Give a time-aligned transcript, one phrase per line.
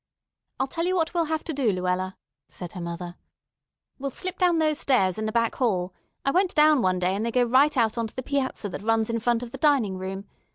[0.59, 2.17] "I'll tell you what we'll have to do, Luella,"
[2.47, 3.17] said her mother.
[3.99, 5.93] "We'll slip down those stairs in the back hall.
[6.25, 9.11] I went down one day, and they go right out on the piazza that runs
[9.11, 10.25] in front of the dining room.